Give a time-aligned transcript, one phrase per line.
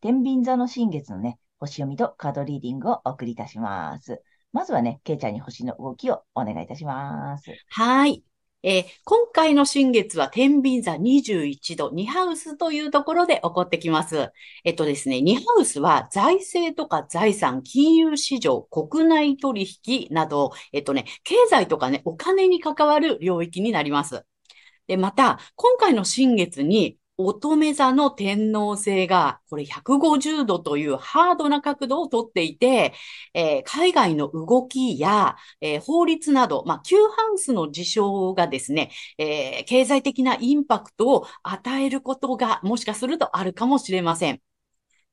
[0.00, 4.22] 天秤座の新月のね、星読みとカードリーディングをお送りいたします。
[4.52, 7.50] まずはね、ケイちゃんに星の動きをお願いいたします。
[7.70, 8.22] はい。
[8.62, 14.32] えー、今回の新月は天秤座21度、2ハウスというところで起こってきます。
[14.64, 24.24] えっとですね、2ハウスは財政とか財産、金融市場、国内取引など、えっとね、経済とかね、お金に関わる領域になります。
[24.88, 32.94] で、また、今回の新月に乙女座の天皇星が、これ150度というハードな角度をとっていて、
[33.34, 44.47] えー、海外の動きや、えー、法律など、まあ、旧ハウスの事象がですね、えー、経済的なインパクトを与えることがもしかするとあるかもしれません。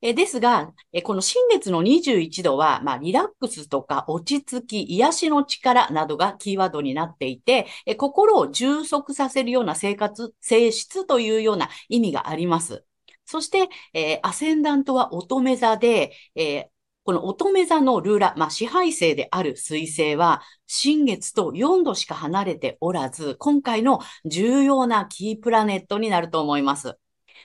[0.01, 12.85] えですが、えこの新月の21度は、まあ、リラックスとか落ち着き、癒しの力などがキーワードになっていて、え心を充足させるような生活、性質というような意味があります。
[13.25, 16.65] そして、えー、アセンダントは乙女座で、えー、
[17.03, 26.97] この乙女座のルーラ、まあ、支配性である水星は、新月と4度しか離れておらず、今回の重要なキープラネットになると思います。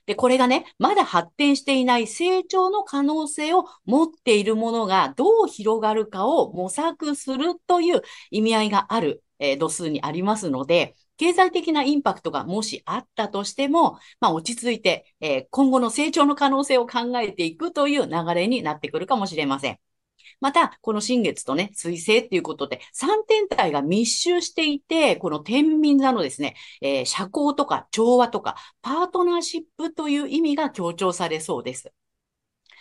[0.06, 19.78] で、これがね、まだ発展していない成長の可能性を持っているものがどう広がるかを模索するという意味合いがある、えー、度数にありますので、経済的なインパクトがもしあったとしても、まあ、落ち着いて、えー、今後の成長の可能性を考えていくという流れになってくるかもしれません。
[20.41, 31.92] また、この新月とね、水星っていうことで、3天体が密集していて、この天秤座のですね、えー、社交とか調和とか、パートナーシップという意味が強調されそうです。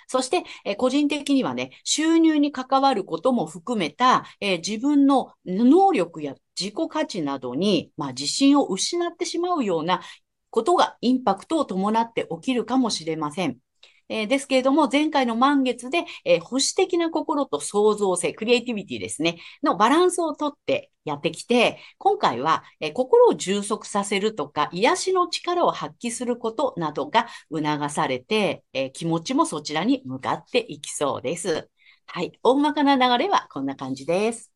[0.07, 10.01] そして、え、個人的にはね、収入に関わることも含めた、えー、自分の能力や自己価値などに、まあ、自信を失ってしまうような
[10.49, 13.59] ことがインパクトを伴って起きるかもしれません。
[14.09, 31.69] えー、ですけれども、前回の満月で、えー、保守的な心と創造性、クリエイティビティですね、のバランスをとってやってきて、今回は、えー、心を充足させるとか、癒しの力を発揮することなどが促されて、え気持ちもそちらに向かっていきそうです。
[32.07, 32.31] はい。
[32.41, 34.51] 大まかな流れはこんな感じです。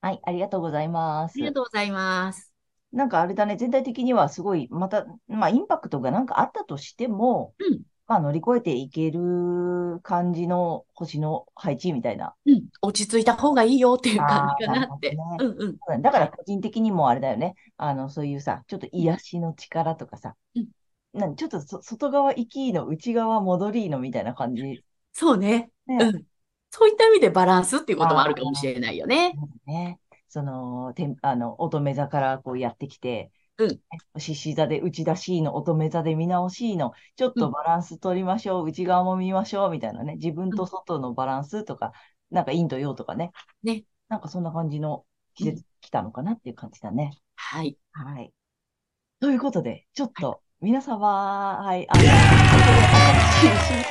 [0.00, 0.20] はい。
[0.22, 1.32] ありがとうございます。
[1.36, 2.52] ありがとうございます。
[2.92, 12.34] なんかあれだね、全体的にはすごい、また、まあ、インパクトがなんかあったとしても、うん、まあ、乗り越えていける感じの星の配置みたいな。
[12.46, 15.10] うん、落ち着いた方がいいよっていう感じかなって。
[15.10, 16.02] ね、うんうん。
[16.02, 17.56] だから個人的にもあれだよね。
[17.76, 20.68] あの、そういうさ、ちょっと癒しの力とかさ、うん、
[21.18, 24.84] なちょっと外側行きの内側戻りのみたいな感じ。
[25.12, 25.70] そうね。
[25.86, 26.24] ねうん。
[26.70, 29.34] そういった意味でバランスっていうこともあるかもしれないよね。
[29.66, 29.98] ね。
[30.28, 34.20] その、てあの、乙女座からこうやってきて、うん。
[34.20, 41.92] 獅子座で内出しいの、乙女座で見直しいの、ちょっとバランス取りましょう、うん、内側も見ましょう、みたいなね、自分と外のバランスとか、
[42.30, 43.32] うん、なんか陰と陽とかね。
[43.62, 43.84] ね。
[44.08, 47.12] なんかそんな感じの季節来たのかなっていう感じだね。
[47.34, 47.78] はい。
[47.92, 48.32] はい。
[49.20, 52.02] ということで、ちょっと、皆様、はい、あの、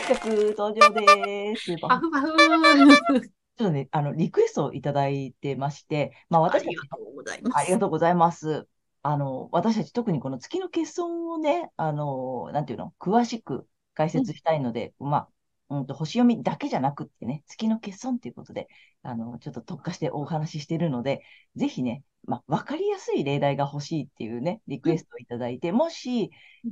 [0.07, 1.75] 新曲登場です。
[1.81, 7.57] パフパフちょっとね、あの、リクエストをいただいてまして、まあ私ありがとうございます。
[7.57, 8.67] ありがとうございます。
[9.07, 15.17] あの、私たち特にこの月の欠損をね、あの、なんていうの、詳しく解説したいので、うん、ま
[15.69, 18.67] あ、うんと、星読みだけじゃなくってね、月の欠損っていうことで、
[19.03, 21.21] あの、ちょっと特化してお話ししているので、
[21.55, 26.31] ぜひね、まあ、わかりやすい例題が欲しいっていうね、リクエストをいただいて、もし、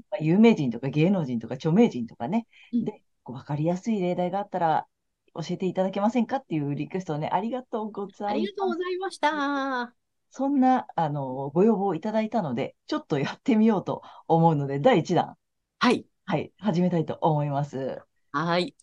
[0.09, 4.87] まあ、有名人とか芸能人とか著名人とかね、で、わかりやすい例題があったら、
[5.35, 8.25] 教えていただけませんかっていうリクエストをね、ありがとうございます。
[8.25, 10.02] ありがとうございました。
[10.35, 15.35] そんな、あの、ご要望をいただいたので、ちょっとやってみようと思うので、第1弾。
[15.77, 16.07] はい。
[16.25, 18.01] はい、始めたいと思います。
[18.31, 18.73] はい。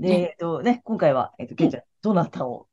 [0.00, 2.66] で、ね、えっとね、今回は、えっと、けいちゃん、どなたを？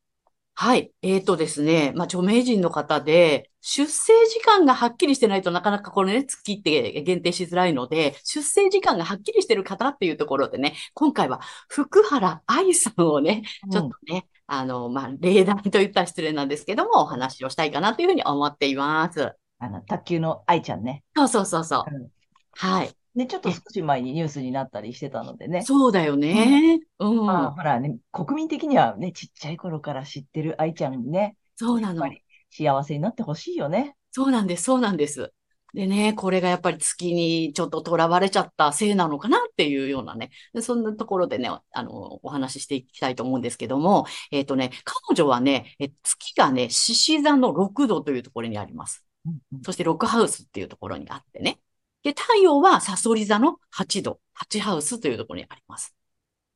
[0.56, 0.90] はい。
[1.02, 1.92] えーとですね。
[1.94, 14.26] まあ、著名人の方で、出生時間がはっきりしてないとなかなかこのね、月って限定しづらいので、出生時間がはっきりしてる方っていうところでね、今回は福原愛さんをね、ちょっとね、
[14.58, 19.32] あの、まあ、例題と言ったら失礼なんですけども、お話をしたいかなというふうに思っています。
[19.58, 21.04] あの、卓球の愛ちゃんね。
[21.16, 21.94] そうそうそうそう。
[21.94, 22.08] うん、
[22.52, 22.90] はい。
[23.14, 25.62] で、ちょっと少し前にニュースになったりしてたのでね。
[25.62, 26.80] そうだよね。
[26.98, 27.26] うん。
[27.26, 31.36] まあ、ほらね、国民的にはね、ちっちゃい頃から知ってる愛ちゃんね。
[31.56, 32.04] そうなの。
[32.50, 33.96] 幸せになってほしいよね。
[34.10, 35.32] そうなんです、そうなんです。
[35.74, 40.30] でね、これがやっぱり月にちょっと囚われちゃったせいなのかなっていうようなね、
[40.62, 49.04] そんなところでね、あの、お話ししていきたいと思うんですけども、えっ、ー、とね、彼女はね、え月がね、獅子座の6度というところにあります。
[49.26, 51.58] うんうん、そしてロックハウスっていうところにあってね。
[52.04, 55.96] で、太陽はサソリ座の8度、8ハウスというところにあります。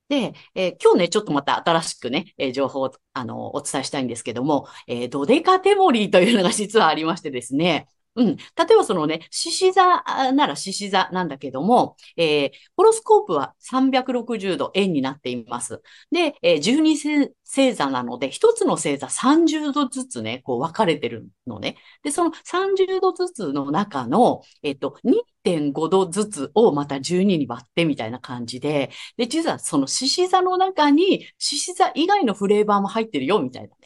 [0.08, 7.88] で、えー、今日ね、ちょっとまた新しくね、えー、情報を、あの、お伝えしたいんですけども、えー、ドデカテモリーというのが実はありましてですね、
[8.18, 8.36] うん。
[8.36, 8.42] 例
[8.72, 15.80] えばそのね、獅子座なら獅子座なんだけども、えー、ホロスコープは360度円になっています。
[16.10, 21.76] で、えー、12星座なので、一つの星座30度ずつね、こう分かれてるのね。
[22.02, 33.76] で、その30度ずつの中の、えっ、と、2.5度ずつをまた12に割ってみたいな感じで、で、実はその獅子座の中に獅子座以外のフレーバーも入ってるよ、みたいな。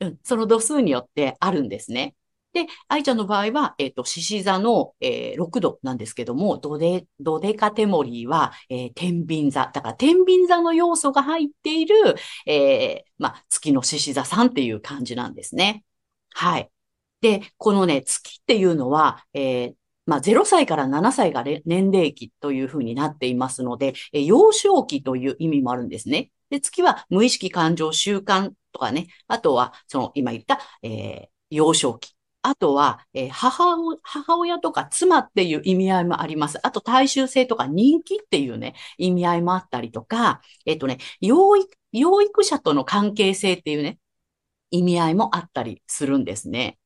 [0.00, 2.14] うん、その度数によってあるんですね。
[2.58, 9.70] で、愛ちゃんの場合は、えっ、ー、と、獅子座の、えー、6度なんですけども、ドデ、ドデカテモリーは、えー、天秤座。
[9.72, 11.94] だから、天秤座の要素が入っている、
[12.46, 15.84] えー、まあ、月の獅子座さんっていう感じなんですね。
[16.30, 16.70] はい。
[17.20, 19.74] で、このね、月っていうのは、えー、
[20.06, 26.32] まあ、0歳から7歳が年齢期というふうになっていますので、え、幼少期という意味もあるんですね。
[26.50, 32.17] で、月は無意識感情習慣とかね、あとは、その今言った、えー、幼少期。
[32.42, 36.58] あとは、えー、母母親とか妻っていう意味合いもあります。
[36.66, 43.98] あと、大衆性とか人気っていうね、意味合いもあったりとか、えっ、ー、とね、養育、養育者との関係性っていうね、
[44.70, 46.78] 意味合いもあったりするんですね。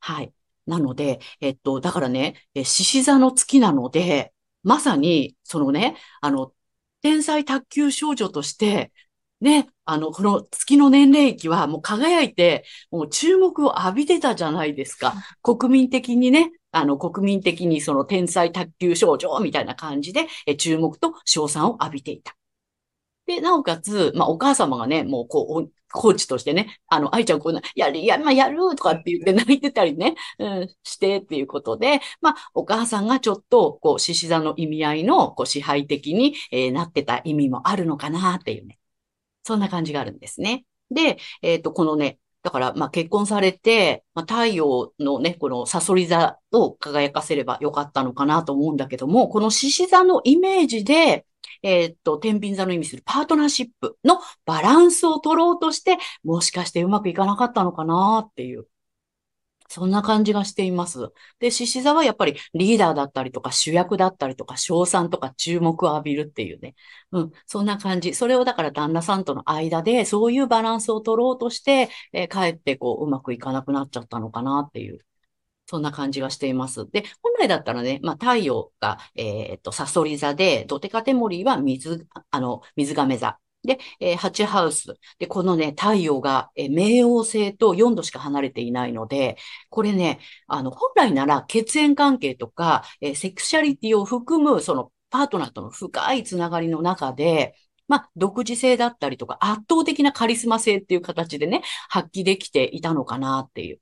[0.00, 0.32] はい。
[0.66, 6.52] なので、えっと、だからね、獅子座の月なので、まさに、そのね、あの、
[7.02, 8.92] 天才卓球少女として、
[9.44, 15.14] ね、あの、この月の年齢期はもう輝いて、もう注目を浴びてたじゃないですか。
[15.42, 22.34] 国民的にね、あの、国民的にその天才卓球少女みたいな感じで、え注目と賞賛を浴びていた。
[23.26, 38.78] で、なおかつ、まあ、お母様がね、もう、こう、コーチとしてね、あの、愛ちゃんこうな、やる、や、まあ、やるとかって言って泣いてたりね、うん、してっていうことで、まあ、お母さんがちょっと、こう、獅子座の意味合いの、こう、支配的に、えー、なってた意味もあるのかなっていうね。
[39.44, 40.64] そんな感じがあるんですね。
[40.90, 51.26] で、えっ、ー、と、このね、だから、まあ、結婚されて、まあ、太陽のね、このサソリ座を輝かせればよかったのかなと思うんだけども、この獅子座のイメージで、
[51.62, 58.66] えっ、と、天秤座の意味するパートナーシップのバランスを取ろうとして、もしかしてうまくいかなかったのかなっていう。
[59.74, 61.10] そんな感じがしています。
[61.40, 66.76] で、獅子座はやっぱりリーダーだったりとか主役だったりとか賞賛とか注目を浴びるっていうね。
[67.10, 68.14] うん、そんな感じ。
[68.14, 75.00] それをだから旦那さんとの間でそういうバランスを取ろうとして、えー、かえってこううまくいかなくなっちゃったのかなっていう。
[75.66, 76.88] そんな感じがしています。
[76.90, 83.38] で、本来だったらね、まあ、太陽が、えっ、と、サソリ座で、ドテカテモリーは水、あの、水亀座。
[83.64, 84.94] で、えー、8ハウス。
[85.18, 89.36] で、このね、太陽が、えー、冥王星と4度しか離れていないので、
[89.70, 97.54] これね、あの、本来なら血縁関係とか、えー、セクシャリティを含む、その、パートナーとの深いつながりの中で、
[97.88, 103.80] まあ、独自性だったりとか、圧倒的なカリスマ性っていう形でね、発揮できていたのかなっていう。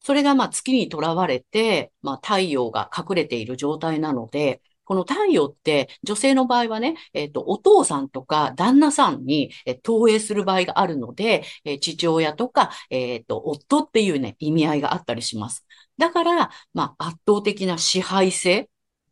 [0.00, 15.66] それがまあ月にとらわれて、まあ太陽が隠れている状態なので、この太陽って女性の場合はね、えっ、ー、と、お父さんとか旦那さんに、え、投影する場合があるので、えー、父親とか、えっ、と、夫っていうね、意味合いがあったりします。
[15.98, 18.66] だから、まあ、圧倒的な支配性っ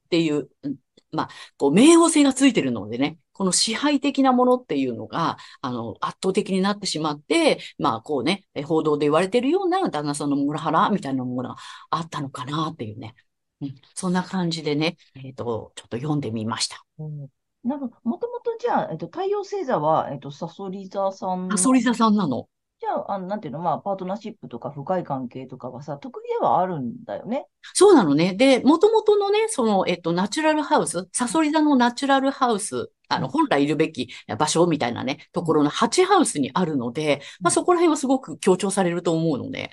[0.09, 0.49] ていう、
[1.13, 1.29] まあ、
[1.59, 11.57] こう、冥王星がついてるのでね、この支配的なものっていうのが、あの、圧倒的になってしまって、まあ、こうね、報道で言われてるような旦那さんのモラハラみたいなものが
[11.91, 13.15] あったのかなっていうね。
[13.61, 16.85] うん、そんな感じでね、えっ、ー、と、ちょっと読んでみました。
[16.99, 17.29] うん、
[17.65, 21.49] なんか、もともとじゃあ、えっ、ー、と、太陽星座は、えっ、ー、と、サソリ座さん。
[21.51, 22.49] サソリ座さんなの？
[22.79, 27.47] じじゃあ、あの、なんていうの、まあ、パートナーシップとか深い関係とかはさ、得意ではあるんだよね。
[27.73, 28.35] そうなのね。
[28.35, 39.71] で、もともとのね、その、えっと、ナチュラルハウス、サソリ座のナチュラルハウス、あの、本来いるべき場所みたいなね、ところの8ハウスにあるので、まあ、そこら辺はすごく強調されると思うので。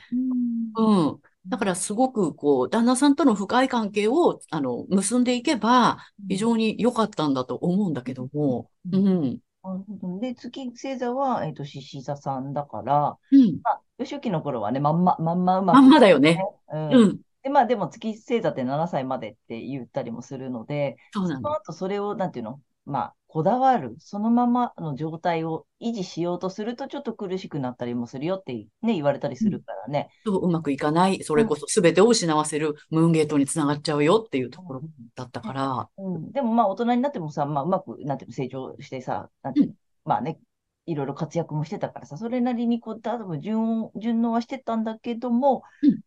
[0.77, 1.19] うん。
[1.47, 5.97] だからすごくこう、旦那さんとの深い関係を、あの、結んでいけば、
[6.29, 9.39] 非常に良かったんだと思うんだけども、うん。
[9.63, 10.19] なるほど。
[10.19, 13.59] で、月星座は、えっと、獅子座さんだから、うん。
[13.63, 16.47] まあ、初期の頃はね、まんま、まんまうまくまんまだよね。
[16.91, 17.21] うんうん。
[17.43, 21.49] で、まあでも月星座って7歳までって言ったりもするので、そそうなの。
[21.49, 30.09] の後それを、なんていうの、まあ、こだわる、そのままの状態を維持しようとすると、ちょっと苦しくなったりもするよってね、言われたりするからね。
[30.25, 34.81] そううまくいかない、それこそ全てを失わせるムーンゲートにつながっちゃうよっていうところ
[35.15, 39.73] だったから、うん、でもまあ大人になってもさ、まあうまく、なんていうの、成長してさ、なんていうの、
[40.05, 40.39] まあね、
[40.85, 46.01] いろいろ活躍もしてたからさ、それなりにこう、多分順応、順応はしてたんだけども、うん。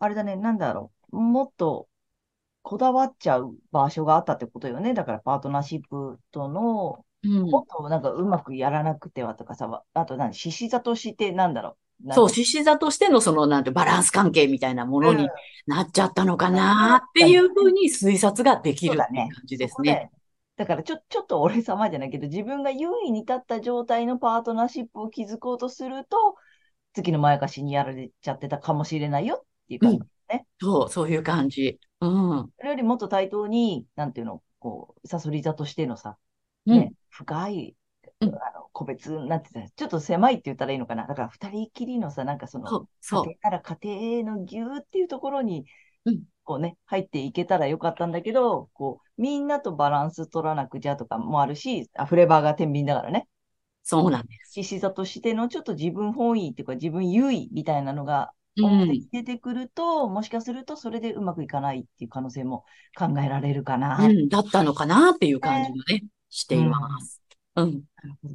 [0.00, 1.87] あれだね、なんだろう、もっと
[2.68, 4.92] こだわっちゃう場所があったってことよね。
[4.92, 12.12] だからパートナーシップとの、うんもっとなんかうまくやらなくてはとかさ、あと何、獅子座としてなんだろう？
[12.12, 15.28] そう、獅子座としてのその、なんてバランス関係みたいなものに
[15.66, 19.08] なっちゃったのかなっていうふうに推察ができる感
[19.46, 19.92] じですね。
[19.92, 20.10] だよ
[20.58, 26.36] だからちょ、ちょっと俺様じゃないけど、自分が優位に立った状態のパートナーシップを築こうとすると、
[26.92, 30.46] 月のまやかしにやられちゃってたかもしれないよっていう感じね。
[30.60, 31.80] そう、そういう感じ。
[32.00, 32.06] う
[32.42, 32.52] ん。
[32.56, 36.16] それよりもっと対等に、なんていうの、こう、サソリ座としてのさ、
[36.66, 37.76] うんね、深い、
[38.20, 41.06] うんあの、個別なんて言ったら、ちょっと狭いって言ったらいいのかな。
[41.06, 43.30] だから二人きりのさ、なんかその、そう、そう家。
[43.30, 45.66] 庭から家庭のぎゅーっていうところに
[46.04, 53.28] うん、こうね、入っていけたらよかったんだけど、こう、みんなとバランス取らなくちゃとかもあるし、あフレーバーが天秤だからね。
[53.82, 54.52] そうなんです。
[54.52, 58.32] 獅子座としてのちょっと自分本位っていうか自分優位みたいなのが
[59.12, 62.64] 出てくると、もしかするとそれでうまくいかないっていう可能性も
[62.96, 63.98] 考えられるかな。
[63.98, 67.22] うん、だったのかなっていう感じがね、しています。
[67.56, 67.82] うん。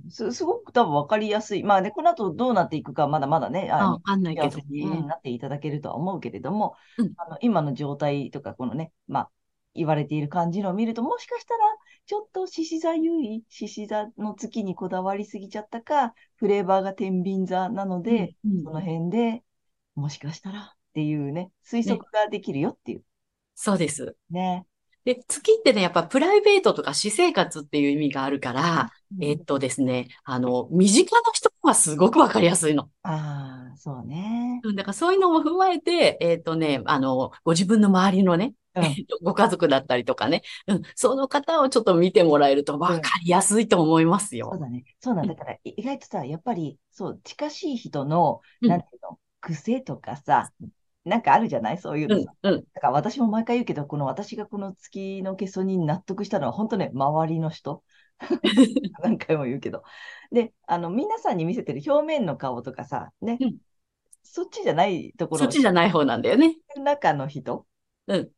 [0.09, 1.63] すすごく多分分かりやすい。
[1.63, 5.01] まあね、この後どうなっていくかまだまだね、あ、あわかんないけどうんね。
[5.07, 9.29] なっていただけるとは思うけれども、うんあの今の状態とか、このね、まあ、
[9.75, 11.59] 言われている感じのを見ると、もしかしたら、
[12.05, 19.43] ちょっと獅子座優位、獅子座の月にこだわりすぎちゃったか、フレーバーが天秤座なので、うんその辺で
[19.95, 23.03] もしかしたらっていうね、推測ができるよっていう
[23.55, 24.15] そうです。
[24.29, 24.65] ね。
[25.05, 32.89] で、月ってね、やっぱプライベートとか私生活っていう意味があるから、えっとですね、あの、身近な人はすごくわかりやすいの。
[33.03, 34.61] ああ、そうね。
[34.63, 44.49] うんだからそういうのも踏まえて、えっとね、あの、ご自分の周りのね、うんえっとご家族だったりとかね、うん、その方をちょっと見てもらえるとわかりやすいと思いますよ。
[44.51, 44.83] そうだね。
[44.99, 50.51] そうなんだから、い意外とさ、やっぱり、そう、近しい人の、うんなんていうの、癖とかさ、
[51.03, 51.77] なんかあるじゃない？
[51.77, 57.83] そういううんのさ。、うん、だから私も毎回言うけど、この私がこの月の欠損に納得したのは、本当ね、周りの人。
[59.03, 59.83] 何回も言うけど。
[60.31, 63.57] で、あの、皆さんに見せてる表面の顔とかさ、ね、うん。
[64.23, 65.39] そっちじゃないところ。
[65.39, 66.55] そっちじゃない方なんだよね。
[66.77, 67.65] 中の人、
[68.07, 68.29] うん。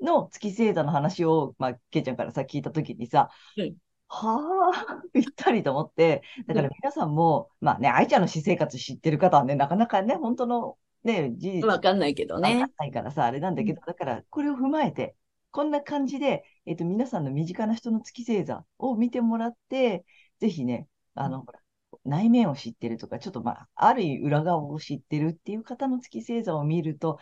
[0.00, 3.76] の月星座の話を、まあ、けいちゃんからさ、聞いたときにさ、うん
[4.14, 12.74] はあ、 ぴったりと思って、だから皆さんも、まあね、愛ちゃんの私生活知ってる方はね、なかなかね、本当のね、事実わかんないけどねわかん。
[12.76, 15.16] ないからさ、あれなんだけど、だから、これを踏まえて、
[15.50, 20.04] こんな感じで、えっと、皆さんの身近な人の月星座を見てもらって、
[20.40, 21.60] ぜひね、あの、ほら、
[22.04, 27.18] 内面を知ってるとか、ちょっとまあ、ある意味裏側を知ってるっていう方の月星座を見ると、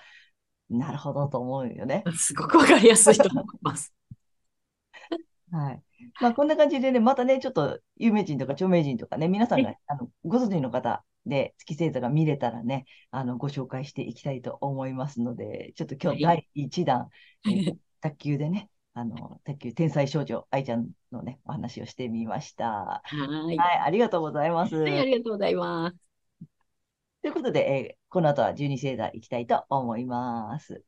[0.68, 2.02] なるほどと思うよね。
[2.16, 3.94] すごくわかりやすいと思います。
[5.50, 5.83] はい。
[6.21, 17.09] まあ、こんな感じでね、またね、ちょっと有名人とか著名人とかね、皆さんが、あの、ご存知の方で月星座が見れたらね、あの、ご紹介していきたいと思いますので、ちょっと今日は第1弾、
[17.47, 22.66] えー 卓球でね、あの、卓球天才少女愛ちゃんのね、お話をしてみました。
[22.66, 23.59] はーい。
[23.59, 24.76] はい、ありがとうございます。
[24.76, 26.11] はい、ありがとうございます。
[27.21, 30.83] ということで、えーこの後は12星座いきたいと思います。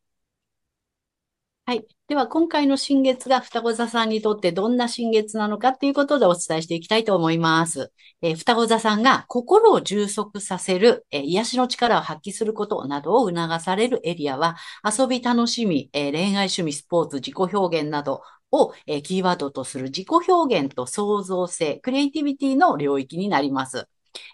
[1.65, 1.87] はい。
[2.09, 7.93] では、今回の新月が双子座さんにとってどんな新月なのかっていうことでお伝えしていきたいと思います。
[8.21, 23.87] えー双子座さんが心を充足させる、えー癒しの力を発揮することなどを促されるエリアは、遊び、楽しみ、えー恋愛、趣味、スポーツ、自己表現などを、えキーワードとする自己表現と創造性、クリエイティビティの領域になります。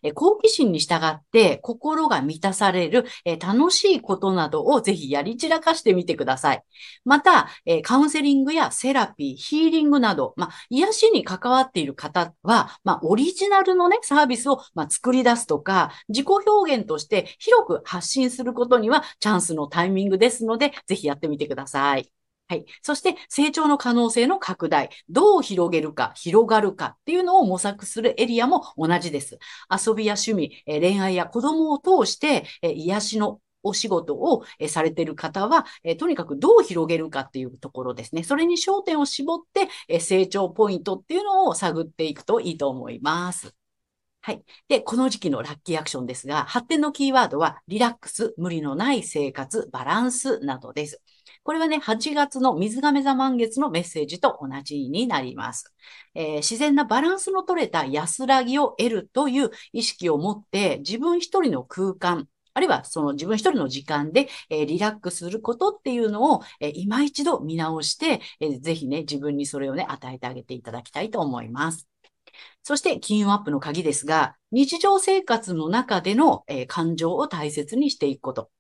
[0.03, 6.63] え好奇心に従って心が満たされる、え楽しいことなどをぜひやり散らかしてみてください。
[7.05, 22.18] また、えカウンセリングやセラピー、ヒーリングなど、まあ、癒しに関わっている方は、まあ、オリジナルのね、サービスを、ま作り出すとか、自己表現として広く発信することにはチャンスのタイミングですので、ぜひやってみてください。
[22.49, 22.65] はい。
[22.81, 24.89] そして、成長の可能性の拡大。
[25.11, 29.39] どう広げるか、広がるかっていうのを模索するエリアも同じです。
[29.71, 35.67] 遊びや趣味、恋愛や子供を通して、癒しのお仕事をされている方は、
[35.99, 38.23] とにかくどう広げるかっていうところですね。
[38.23, 39.39] それに焦点を絞っ
[39.89, 43.55] て、成長ポイントっていうのを探っていくといいと思います。
[44.23, 44.43] はい。
[44.69, 51.03] で、この時期のラッキーアクションですが、発展のキーワードは、リラックス、無理のない生活、バランスなどです。
[51.43, 55.75] これはね、8月の水亀座満月のメッセージと同じになります。
[56.15, 71.89] えー、自然なバランスの取れた安らぎを得るという意識を持って、自分一人の空間、あるいはその自分一人の時間で、えー、リラックスすることっていうのを、えー、今一度見直して、えー、ぜひね、自分にそれをね、与えてあげていただきたいと思います。
[72.63, 78.51] そして、金運アップの鍵ですが、日常生活の中での、えー、感情を大切にしていくこと。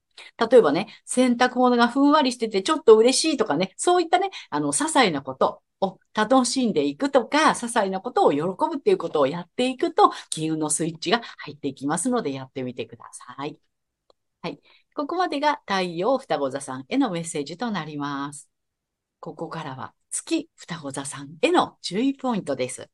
[0.50, 13.58] 例えばね、洗濯物がふんわりしててちょっと嬉しいとかね、そういったね、あの、些細なことを楽しんでいくとか、些細なことを喜ぶっていうことをやっていくと、金運のスイッチが入っていきますので、やってみてください。
[14.42, 14.60] はい。
[14.94, 18.50] ここまでが太陽双子座さんへのメッセージとなります。
[19.20, 22.90] ここからは月双子座さんへの注意ポイントです。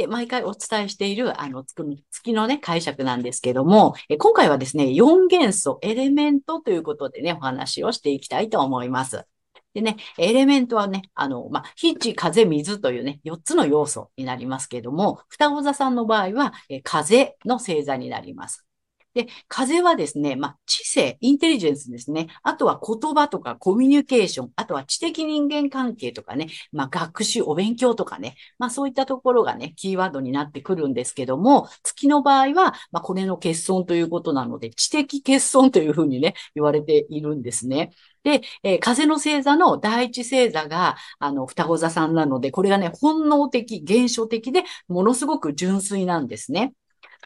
[0.00, 9.26] で、毎回お伝えしている、あの、月のね、解釈なんですけども、え今回はですね、4元素、エレメントということでね、お話をしていきたいと思います。
[9.74, 18.69] でね、エレメントはね、あの、まあ、火、地、風、水というね、4つの要素になりますけども、双子座さんの場合は、え風の星座になります。
[19.14, 22.28] で、風はですね、まあ、知性、インテリジェンスですね。
[22.42, 37.90] あとは言葉とかコミュニケーション、あとは知的人間関係とかね、まあ、学習、お勉強とかね、まあ、そういったところがね、キーワードになってくるんですけども、月の場合は、まあ、これの欠損ということなので、知的欠損というふうにね、言われているんですね。
[38.22, 46.74] で、えー、風の星座の第一星座が、あの、双子座さんなので、これがね、本能的、現象的で、ものすごく純粋なんですね。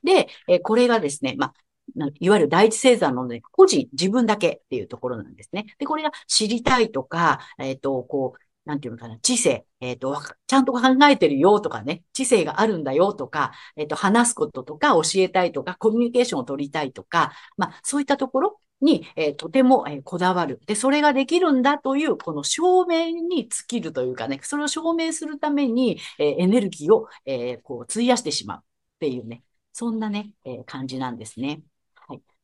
[0.05, 1.55] で、えー、これがですね、まあ、
[2.21, 5.67] いわゆる第一星座のね、個人、自分だけっていうところなんですね。
[5.79, 10.17] で、これが知りたいとか、えっ、ー、と、こう、なんていうのかな、知性、えっ、ー、と、
[10.47, 20.61] ちゃんと考えてるよとかね、知性があるんだよとか、えっ、ー、と、話すこととか、教えたいとか、コミュニケーションを取りたいとか、まあ、そういったところに、えー、とても、え、こだわる。
[20.67, 28.63] で、それができるんだという、この証明に尽きるというかね、それを証明するために、え、エネルギーを、え、こう、費やしてしまうっ
[29.01, 29.43] ていうね、
[29.73, 31.63] そんなね、え、感じなんですね。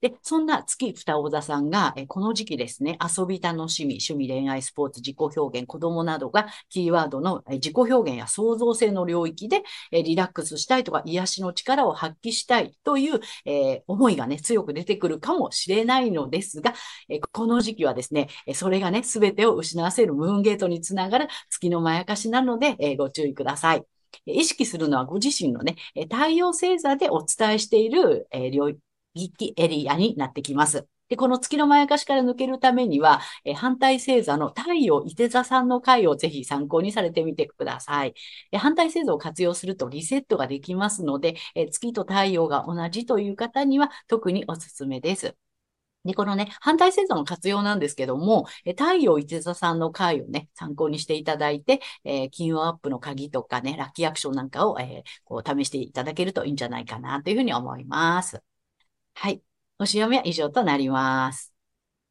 [0.01, 16.73] で、そんな月双子座さんが、えこの時期ですね、遊び楽しみ、趣味、恋愛、スポーツ、自己表現、子供などがキーワードのえ自己表現や創造性の領域でえリラックスしたいとか、癒しの力を発揮したいという、え思いがね、強く出てくるかもしれないのですが、
[17.11, 23.85] えこの時期はですね、それがね、すべてを失わせるムーンゲートにつながる月のまやかしなので、えご注意ください。
[24.27, 25.77] 意識するのはご自身のね、
[26.11, 28.81] 太陽星座でお伝えしている領域
[29.15, 30.87] 域エリアになってきます。
[31.11, 38.15] で、この月のまやかしから抜けるためには、え反対星座の太陽伊手座さんの回をぜひ参考にされてみてください。
[38.53, 45.37] え反対星座を活用するとリセットができますので、え月と太陽が同じという方には特におすすめです。
[46.05, 58.43] で、このね、反対星座の活用なんですけども、え太陽伊手座さんの回をね、参考にしていただいて、えー、金運アップの鍵とかね、ラッキーアクションなんかを、えー、こう試していただけるといいんじゃないかなというふうに思います。
[59.23, 59.43] はい。
[59.77, 61.53] 星読みは以上となります。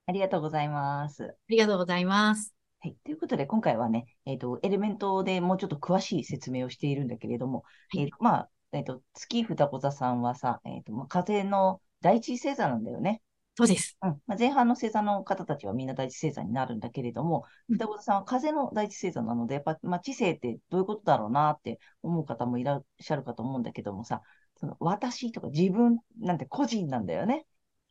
[0.06, 1.24] ありがとうございます。
[1.24, 2.54] ありがとうございます。
[2.82, 2.96] はい。
[3.04, 13.24] ということで、今回はね、えっ、ー、と、エレメントでもうちょっと詳しい説明をしているんだけれども、はい、えー、まあ、えっ、ー、と、月双子座さんはさ、えっ、と、まあ、風の第一星座なんだよね。
[13.58, 13.98] そうです。
[14.04, 14.10] うん。
[14.28, 24.22] まあ、前半の星座の方たちはみんな第一星座になるんだけれども、双子座さんは風の第一星座なので、やっぱ、まあ、知性ってどういうことだろうなって思う方もいらっしゃるかと思うんだけどもさ、
[24.60, 27.46] その私とか自分なんて個人なんだよね。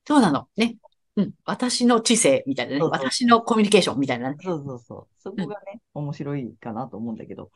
[0.06, 0.48] そうなの。
[0.56, 0.76] ね。
[1.16, 1.32] うん。
[1.44, 2.78] 私の知性みたいなね。
[2.78, 4.36] そうそう私のコミュニケーションみたいなね。
[4.40, 5.08] そうそうそう。
[5.18, 7.50] そこがね、うん、面白いかなと思うんだけど、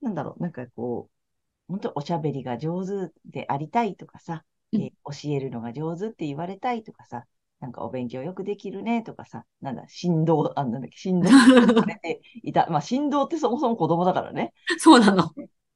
[0.00, 1.14] なんだろう、なんかこう、
[1.68, 7.24] 本当おしゃべりが上手でありたいとかさ、うん、えー、教えるのが上手って言われたいとかさ、
[7.60, 11.28] なんかお勉強よくできるねとかさ、なんだ、振動、あ、なんだっけ、振動
[11.80, 12.66] されていた。
[12.68, 14.52] まあ、振動ってそもそも子供だからね。
[14.78, 15.30] そうなの。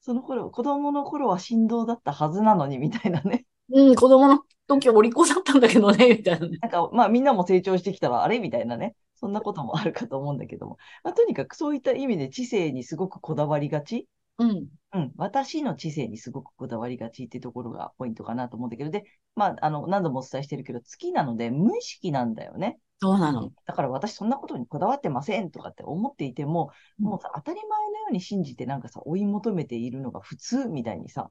[0.09, 3.45] その頃、子供の頃は振動だったはずなのに、みたいなね。
[3.71, 6.57] うん、子供の時お利口だったんだけどね、みたいなね。
[6.63, 8.39] なんか、まあみんなも成長してきたら、あれ？
[8.39, 8.97] みたいなね。
[9.17, 10.79] そんなこともあるかと思うんだけども。
[11.05, 14.09] まあ、とにかくそういった意味で知性にすごくこだわりがち。
[14.39, 14.69] うん。
[14.95, 15.13] うん。
[15.19, 18.89] 私の知性にすごくこだわりがちっていうところがポイントかなと思うんだけど。
[18.89, 19.05] で、
[19.37, 22.79] まあ、あの、何度もお伝えしてるけど、月なので無意識なんだよね。
[23.01, 23.51] そうなの。
[23.67, 31.31] だから私そんなことにこだわってませんとかって思っていても、もうさ、当たり前うに信じてなんかさ、追い求めているのが普通みたいにさ、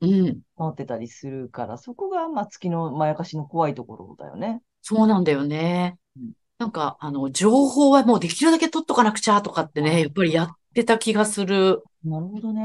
[0.00, 0.42] うん。
[0.58, 4.62] なってたりするから、そこが、まあ、月のまやかしの怖いところだよね。
[4.82, 6.32] そうなんだよねうん。
[6.58, 11.84] なんか、あの、情報はもうできるだけ取っとかなくちゃとかってね、やっぱりやってた気がする。
[12.04, 12.62] なるほどね。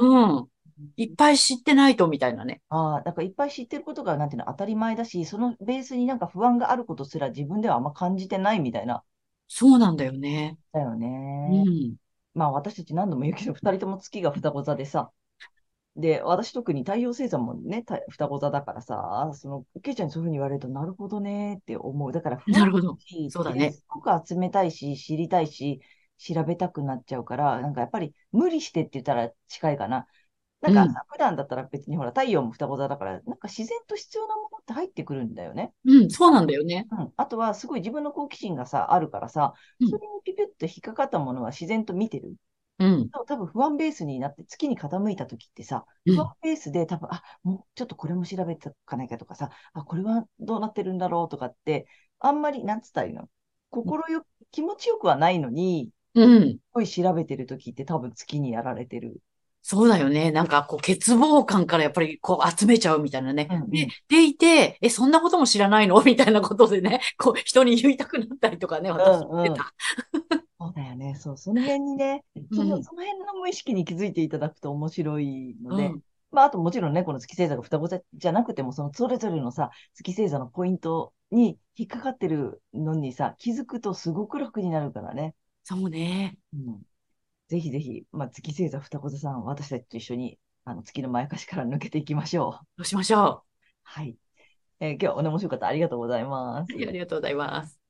[0.00, 0.48] うん。
[0.96, 2.60] いっぱい知ってないと、みたいなね。
[2.68, 9.04] ああ、だからいっぱい知ってることが、なんていうの、当たり前だし、そのベースになんか不安があることすら自分ではあんま感じてないみたいな、
[9.48, 10.58] そうなんだよね。
[10.72, 10.94] だよ
[11.46, 11.68] うね。
[11.70, 11.96] ん。
[12.34, 15.10] まあ私たち何度も言うけど、二人とも月が双子座でさ、
[15.96, 22.12] で、私特に太陽星座もね、た双子座だからさ、その、ケイちゃんにそういうふうに言われると、なるほどねって思う。
[22.12, 22.96] だから、なるほど。
[22.98, 25.80] しそうだねすごく集めたいし、知りたいし、
[26.18, 30.06] 調べたくなっちゃうから、なんかやっぱり無理してって言ったら近いかな。
[30.60, 35.72] なんかうんさ、普段だったら別にほら、太陽も双子座だから、なんか自然と必要なものって入ってくるんだよね。
[35.84, 36.86] うん、そうなんだよね。
[36.90, 37.12] うん。
[37.16, 42.34] あとは、すごい自分の好奇心がさ、あるからさ、うんそれにピピュッと引っかかったものは自然と見てる。
[42.78, 43.10] うん。
[43.10, 51.86] 多分不安ベースになって月に傾いた時ってさ、うん不安ベースで多分、あ、もうちょっとこれも調べておかなきゃとかさ、あ、これはどうなってるんだろうとかって、
[52.18, 53.28] あんまり、なんつったらいいの？
[53.70, 56.52] 心よ、気持ちよくはないのに、うん。
[56.52, 59.20] すごい調べてる時って多分月にやられてる。
[59.62, 60.32] そうだよね。
[60.32, 63.46] なんか、こう、欠乏感からやっぱり、こう、集めちゃうみたいなね。
[63.50, 66.00] うんうんで、でいて、え、そんなことも知らないの？
[66.02, 69.72] みたいなことでね、こう、人に言いたくなったりとかね、私うんうん言ってた。
[70.58, 71.14] そうだよね。
[71.14, 76.00] そう、その辺にね、その、うんその辺の無意識に気づいていただくと面白いので、うん
[76.32, 85.34] まあ、あともちろんね、この月星座が双子座じゃなくても、そのそれぞれのさ、月星座のポイントに引っかかってるのにさ、気づくとすごく楽になるからね。
[85.64, 86.38] そうね。
[86.54, 86.82] うん。
[87.50, 92.66] ぜひぜひ、まあ、月星座双子座さん、私たちと一緒に、あの、月のまやかしから抜けていきましょう。
[92.76, 93.42] どうしましょ
[93.82, 94.16] はい。
[94.78, 95.66] えー今日はお面白かった。
[95.66, 96.72] ありがとうございます。
[96.72, 96.76] う。
[96.76, 97.80] はいありがとうございます。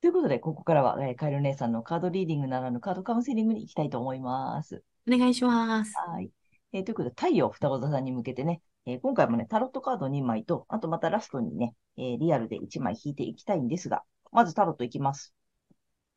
[0.00, 4.82] ということで、ここからは、えーカエル姉さんのカードリーディングならぬカードカウンセリングに行きたいと思います。
[5.06, 5.94] お願いします。
[6.08, 6.30] はい。
[6.72, 15.34] えーということで、太陽双子座さんに向けてね、えー今回もね、タロットカード2枚と、あとまたラストにね、えーリアルで1枚引いていきたいんですが、まずタロットいきます。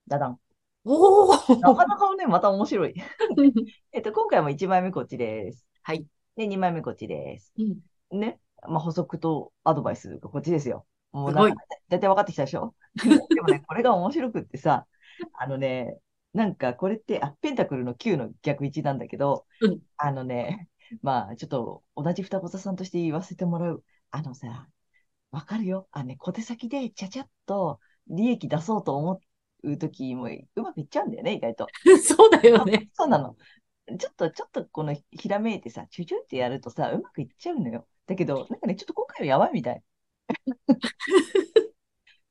[0.08, 0.47] ダダン。
[0.84, 2.94] おなーかなかね、また面白い。
[3.92, 5.66] えっと、今回も1枚目こっちです。
[5.84, 6.06] はい。
[6.36, 7.54] で、2枚目こっちです。
[7.58, 8.40] うんね。
[8.68, 10.86] まあ、補足とアドバイスがこっちですよ。
[11.12, 12.74] もうなんか大体分かってきたでしょ？
[12.96, 14.88] でもね、これが面白くってさ、
[15.34, 15.98] あのね、
[16.34, 20.70] なんかこれって、あ、ペンタクルの9の逆1なんだけど、うんあのね、
[21.02, 23.84] まあ、ちょっと同じ双子座さんとして言わせてもらう。
[24.12, 24.70] あのさ、
[25.32, 25.88] わかるよ？
[25.92, 29.22] あのね、小手先でちゃちゃっと利益出そうと思
[29.64, 31.68] うときもうまくいっちゃうんだよね、意外と。
[32.04, 32.90] そうだよね。
[32.94, 33.36] そうなの。
[33.98, 37.88] ちょっと、ちょっとこのひらめいてさ、チュチュってやるとさ、うまくいっちゃうのよ。
[38.06, 39.84] だけど、なんかね、ちょっと今回はやばいみたい。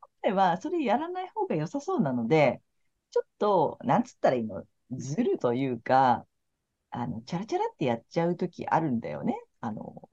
[0.01, 2.63] 今回はそれやらない方が良さそうなので、
[3.11, 6.27] ちょっと、なんつったらいいの、ずるというか、
[6.91, 9.39] あの、チャラチャラってやっちゃうときあるんだよね。
[9.61, 10.09] あの、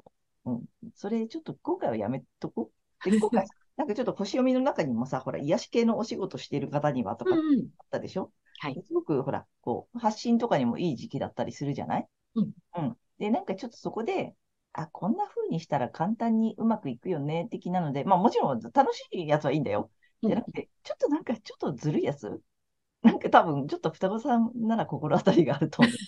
[0.45, 0.65] うん。
[0.95, 2.71] それちょっと今回はやめとこ
[3.05, 3.09] う。
[3.09, 3.45] で、今回、
[3.77, 7.69] なんかちょっと星読みの中にもさ、ほら、癒し系のお仕事している方にはとかあっうん。
[7.89, 8.31] たでしょ？
[8.59, 8.83] はい。
[8.85, 12.07] すごくほら、こう、発信とかにもいい時期だったりするじゃない？
[12.35, 12.53] うん。
[12.77, 12.97] うん。
[13.19, 14.35] で、なんかちょっとそこで、
[14.73, 19.91] あ、こんな風にしたら簡単にうまくいくよね、的なので、まあもちろん楽しいやつはいいんだよ。
[20.21, 22.41] うんじゃなくて、ちょっとなんかちょっとずるいやつ？
[23.03, 25.99] なんか多分、ちょっと双子さんなら心当たりがあると思う。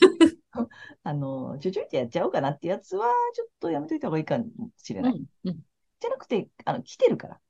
[1.03, 4.45] あの、ちょちょいってやっちゃおうかなってやつは、ちょっとやめといた方がいいかも
[4.77, 5.13] しれない。
[5.13, 5.25] うん。
[5.45, 5.65] うん。
[6.01, 7.41] じゃなくて、あの、来てるから。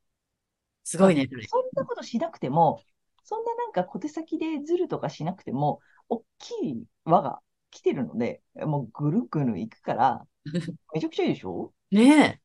[0.86, 2.86] すごいね、そんなことしなくても、
[3.24, 10.28] そんななんか小手先でずるとかしなくても、大きい輪が来てるので、もうぐるぐるいくから、
[10.94, 11.74] めちゃくちゃいいでしょ？
[11.92, 12.40] ね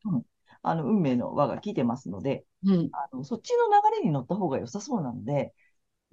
[0.62, 2.70] あの、運命の輪が来てますので、え。
[2.70, 2.92] うん。
[2.92, 5.54] あの、そっちの流れに乗った方が良さそうなので、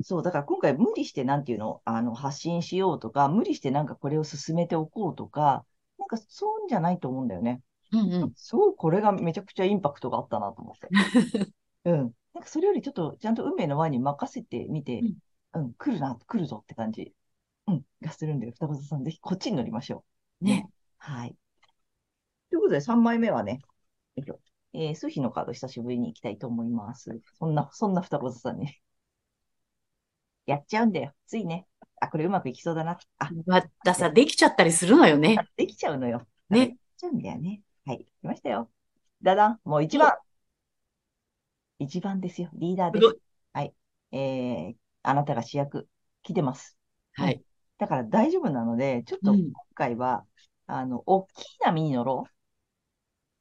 [0.03, 5.65] そう、だから今回無理してなんていうの、あの、発信しようとか、無理してなんかこれを進めておこうとか、
[5.97, 7.61] なんかそういうんじゃないと思うんだよね。
[7.91, 8.33] うんうん。
[8.35, 10.89] すごいこれがめちゃくちゃインパクトがあったなと思って。
[11.85, 12.13] うん。
[12.38, 15.02] なんかそれよりちょっとちゃんと運命の輪に任せてみて、
[15.54, 17.15] うん、来るな、来るぞって感じ、
[17.65, 20.04] うん、がするんで、双子座さんぜひこっちに乗りましょ
[20.39, 20.45] う。
[20.45, 20.69] ね。
[21.00, 21.36] はい。
[22.52, 23.62] ということで3枚目はね、
[24.17, 24.39] よいしょ
[24.73, 27.19] えー、数比のカード久しぶりに行きたいと思います。
[27.39, 28.67] そんな、そんな双子座さんに。
[30.45, 31.13] やっちゃうんだよ。
[31.26, 31.65] ついね。
[32.00, 33.00] あ、これうまくいきそうだな。
[33.17, 35.38] あ、またさ、できちゃったりするのよね。
[35.58, 36.28] できちゃうのよ。
[36.50, 37.63] ねできちゃうんだよね。
[37.86, 38.06] はい。
[38.06, 38.69] 来ましたよ。
[39.23, 40.13] だだん、もう一番。
[41.79, 42.49] 一番ですよ。
[42.53, 43.17] リーダーです。
[43.53, 43.73] はい。
[44.11, 45.87] えー、あなたが主役、
[46.23, 46.77] 来てます。
[47.17, 47.27] うん。
[47.27, 47.43] はい。
[47.77, 49.53] だから大丈夫なので、ちょっと今うん。
[49.75, 50.25] 回は、
[50.67, 52.31] あの、大きい波に乗ろう。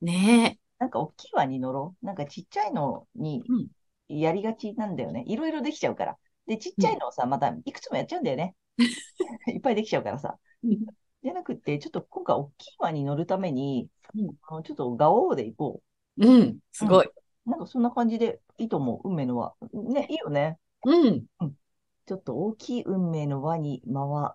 [0.01, 2.07] ねなんか大きい輪に乗ろう。
[2.07, 3.53] なんかちっちゃいのにえ。
[3.53, 3.69] うん。
[4.09, 5.25] やりがちなんだよね。
[5.29, 6.19] いろいろできちゃうから。
[6.47, 6.87] で、ちっうん。
[6.87, 8.57] ちゃいのをさ、またいくつもやっちゃうんだよね。
[9.49, 10.39] いっぱいできちゃうからさ。
[10.63, 10.87] うん。
[11.25, 14.37] じゃなくて、ちょっと今回大きい輪に乗るために、うん。
[14.43, 15.83] あのちょっとガオーで行こ
[16.19, 16.87] うんすう。
[16.87, 17.01] うん。
[17.01, 17.09] ごい。
[17.47, 19.09] なんかそんな感じでいいと思う。
[19.09, 19.55] 運命の輪。
[19.73, 20.59] ね、いいよね。
[20.85, 21.25] うん。
[21.41, 21.55] うん。
[22.07, 24.35] ちょっと大きい運命の輪に回、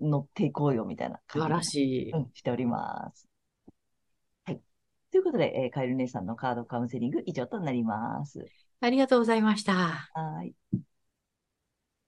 [0.00, 2.10] 乗っていこうよ、みたいな素晴らしい。
[2.10, 3.28] うん、しております。
[4.44, 4.60] はい。
[5.10, 8.44] ということで、えーカエル姉さんのカードカウンセリング以上となります。
[8.80, 9.72] ありがとうございました。
[9.72, 10.54] はーい。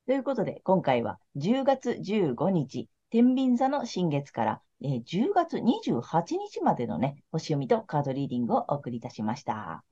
[0.07, 9.85] ということで、今回は10月15日、天秤座の新月から、えー10月28日までのね、星読みとカードリーディングをお送りいたしました。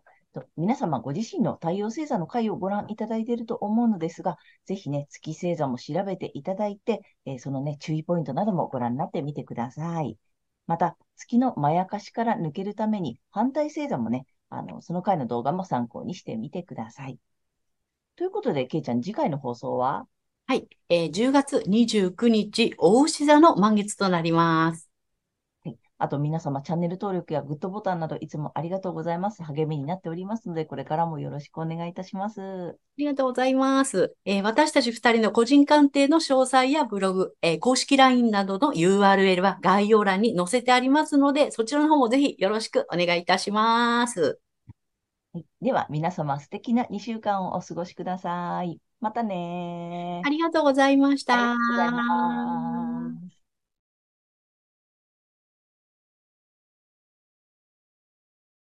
[0.56, 10.18] 皆様ご自身の太陽星座の回をご覧いただいていると思うのですが、ぜひね、月星座も調べていただいて、えーそのね、注意ポイントなどもご覧になってみてください。
[10.66, 17.18] また、月のまやかしから抜けるために、反対星座もね、あの、その回の動画も参考にしてみてください。
[18.16, 20.06] ということで、けいちゃん、次回の放送は？
[20.46, 20.68] はい。
[20.88, 24.83] えー10月29日、大牛座の満月となります。
[26.04, 26.08] はい。
[26.08, 29.42] あと、皆様、チャンネル登録やグッドボタンなど、いつもありがとうございます。
[29.42, 32.40] 励みになっておりますので、これからもよろしくお願いいたします。
[32.40, 34.14] ありがとうございます。
[34.24, 44.40] えー私たち二人の個人鑑定の詳細やブログ、えー公式 LINE などの URL は概要欄に載せてありますので、そちらの方もぜひよろしくお願いいたします。
[45.32, 45.46] はい。
[45.60, 48.80] では、皆様、素敵な2週間をお過ごしください。
[49.00, 50.26] またねー。
[50.26, 51.92] ありがとうございましありがとうございた。
[51.92, 53.33] ます。